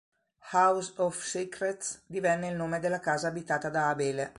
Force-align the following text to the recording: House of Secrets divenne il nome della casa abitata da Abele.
House 0.53 0.93
of 0.97 1.13
Secrets 1.23 2.01
divenne 2.07 2.47
il 2.47 2.55
nome 2.55 2.79
della 2.79 2.99
casa 2.99 3.27
abitata 3.27 3.69
da 3.69 3.89
Abele. 3.89 4.29